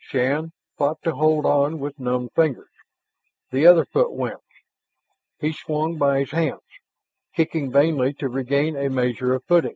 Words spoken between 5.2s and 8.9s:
He swung by his hands, kicking vainly to regain a